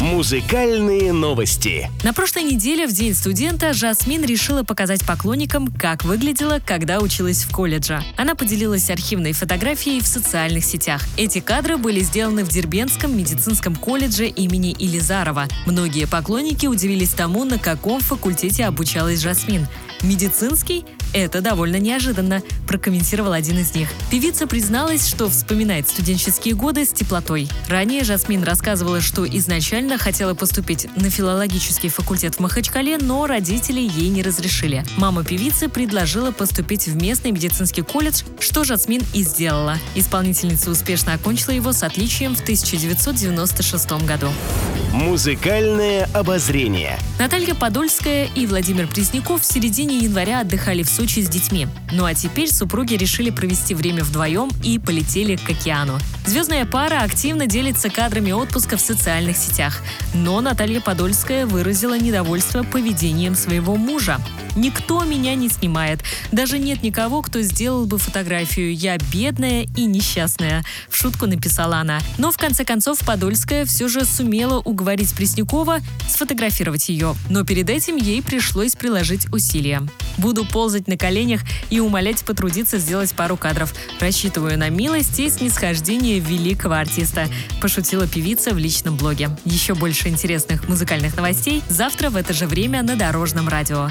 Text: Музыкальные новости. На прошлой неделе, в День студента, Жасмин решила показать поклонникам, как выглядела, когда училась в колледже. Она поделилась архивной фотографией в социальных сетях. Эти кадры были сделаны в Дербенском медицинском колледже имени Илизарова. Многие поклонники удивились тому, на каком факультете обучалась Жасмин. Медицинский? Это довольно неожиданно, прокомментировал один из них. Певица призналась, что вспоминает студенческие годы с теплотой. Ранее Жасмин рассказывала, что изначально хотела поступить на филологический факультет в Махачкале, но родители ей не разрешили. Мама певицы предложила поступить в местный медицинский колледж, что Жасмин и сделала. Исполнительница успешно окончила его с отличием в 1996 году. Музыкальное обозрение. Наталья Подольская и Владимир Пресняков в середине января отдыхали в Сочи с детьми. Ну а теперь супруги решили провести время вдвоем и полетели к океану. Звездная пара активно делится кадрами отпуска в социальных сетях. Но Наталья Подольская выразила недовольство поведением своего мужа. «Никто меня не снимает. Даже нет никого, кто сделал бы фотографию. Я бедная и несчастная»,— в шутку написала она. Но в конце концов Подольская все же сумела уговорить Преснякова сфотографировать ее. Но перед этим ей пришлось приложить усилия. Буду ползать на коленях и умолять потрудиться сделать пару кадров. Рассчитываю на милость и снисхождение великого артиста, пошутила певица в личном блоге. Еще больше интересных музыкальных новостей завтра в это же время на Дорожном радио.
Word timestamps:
Музыкальные 0.00 1.14
новости. 1.14 1.90
На 2.04 2.12
прошлой 2.12 2.42
неделе, 2.42 2.86
в 2.86 2.92
День 2.92 3.14
студента, 3.14 3.72
Жасмин 3.72 4.24
решила 4.24 4.62
показать 4.62 5.04
поклонникам, 5.06 5.68
как 5.68 6.04
выглядела, 6.04 6.60
когда 6.64 7.00
училась 7.00 7.44
в 7.44 7.50
колледже. 7.50 8.02
Она 8.18 8.34
поделилась 8.34 8.90
архивной 8.90 9.32
фотографией 9.32 10.00
в 10.00 10.06
социальных 10.06 10.66
сетях. 10.66 11.02
Эти 11.16 11.40
кадры 11.40 11.78
были 11.78 12.00
сделаны 12.00 12.44
в 12.44 12.48
Дербенском 12.48 13.16
медицинском 13.16 13.74
колледже 13.74 14.26
имени 14.26 14.76
Илизарова. 14.78 15.46
Многие 15.64 16.06
поклонники 16.06 16.66
удивились 16.66 17.14
тому, 17.14 17.44
на 17.44 17.58
каком 17.58 18.00
факультете 18.00 18.66
обучалась 18.66 19.20
Жасмин. 19.20 19.66
Медицинский? 20.02 20.84
Это 21.14 21.40
довольно 21.40 21.76
неожиданно, 21.76 22.42
прокомментировал 22.66 23.32
один 23.32 23.58
из 23.58 23.74
них. 23.74 23.88
Певица 24.10 24.46
призналась, 24.46 25.06
что 25.06 25.28
вспоминает 25.28 25.88
студенческие 25.88 26.54
годы 26.54 26.84
с 26.84 26.90
теплотой. 26.90 27.48
Ранее 27.68 28.04
Жасмин 28.04 28.42
рассказывала, 28.42 29.00
что 29.00 29.26
изначально 29.26 29.98
хотела 29.98 30.34
поступить 30.34 30.88
на 30.96 31.10
филологический 31.10 31.88
факультет 31.88 32.34
в 32.34 32.40
Махачкале, 32.40 32.98
но 32.98 33.26
родители 33.26 33.80
ей 33.80 34.08
не 34.08 34.22
разрешили. 34.22 34.84
Мама 34.96 35.24
певицы 35.24 35.68
предложила 35.68 36.32
поступить 36.32 36.86
в 36.86 36.96
местный 36.96 37.30
медицинский 37.30 37.82
колледж, 37.82 38.22
что 38.40 38.64
Жасмин 38.64 39.02
и 39.14 39.22
сделала. 39.22 39.78
Исполнительница 39.94 40.70
успешно 40.70 41.14
окончила 41.14 41.52
его 41.52 41.72
с 41.72 41.82
отличием 41.82 42.34
в 42.34 42.40
1996 42.40 43.92
году. 44.04 44.28
Музыкальное 44.92 46.08
обозрение. 46.14 46.98
Наталья 47.18 47.54
Подольская 47.54 48.28
и 48.34 48.46
Владимир 48.46 48.88
Пресняков 48.88 49.42
в 49.42 49.44
середине 49.44 49.98
января 49.98 50.40
отдыхали 50.40 50.82
в 50.82 50.88
Сочи 50.88 51.20
с 51.20 51.28
детьми. 51.28 51.68
Ну 51.92 52.06
а 52.06 52.14
теперь 52.14 52.50
супруги 52.56 52.94
решили 52.94 53.30
провести 53.30 53.74
время 53.74 54.02
вдвоем 54.02 54.50
и 54.64 54.78
полетели 54.78 55.36
к 55.36 55.50
океану. 55.50 55.98
Звездная 56.24 56.64
пара 56.64 57.02
активно 57.02 57.46
делится 57.46 57.90
кадрами 57.90 58.32
отпуска 58.32 58.76
в 58.76 58.80
социальных 58.80 59.36
сетях. 59.36 59.82
Но 60.14 60.40
Наталья 60.40 60.80
Подольская 60.80 61.46
выразила 61.46 61.98
недовольство 61.98 62.62
поведением 62.62 63.34
своего 63.34 63.76
мужа. 63.76 64.18
«Никто 64.56 65.04
меня 65.04 65.34
не 65.34 65.48
снимает. 65.48 66.00
Даже 66.32 66.58
нет 66.58 66.82
никого, 66.82 67.22
кто 67.22 67.40
сделал 67.42 67.86
бы 67.86 67.98
фотографию. 67.98 68.74
Я 68.74 68.96
бедная 69.12 69.66
и 69.76 69.84
несчастная»,— 69.84 70.64
в 70.88 70.96
шутку 70.96 71.26
написала 71.26 71.76
она. 71.78 72.00
Но 72.18 72.32
в 72.32 72.38
конце 72.38 72.64
концов 72.64 72.98
Подольская 73.04 73.64
все 73.64 73.88
же 73.88 74.04
сумела 74.04 74.58
уговорить 74.60 75.14
Преснякова 75.14 75.80
сфотографировать 76.08 76.88
ее. 76.88 77.14
Но 77.30 77.44
перед 77.44 77.70
этим 77.70 77.96
ей 77.96 78.22
пришлось 78.22 78.74
приложить 78.74 79.32
усилия. 79.32 79.82
Буду 80.18 80.44
ползать 80.46 80.88
на 80.88 80.96
коленях 80.96 81.42
и 81.70 81.80
умолять 81.80 82.24
потрудиться 82.24 82.78
сделать 82.78 83.12
пару 83.12 83.36
кадров. 83.36 83.74
Рассчитываю 84.00 84.58
на 84.58 84.70
милость 84.70 85.18
и 85.20 85.28
снисхождение 85.28 86.18
великого 86.18 86.74
артиста, 86.74 87.28
пошутила 87.60 88.06
певица 88.06 88.52
в 88.52 88.58
личном 88.58 88.96
блоге. 88.96 89.30
Еще 89.44 89.74
больше 89.74 90.08
интересных 90.08 90.68
музыкальных 90.68 91.16
новостей 91.16 91.62
завтра 91.68 92.10
в 92.10 92.16
это 92.16 92.32
же 92.32 92.46
время 92.46 92.82
на 92.82 92.96
Дорожном 92.96 93.48
радио. 93.48 93.90